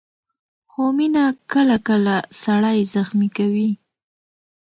[0.71, 3.69] خو مینه کله کله سړی زخمي کوي.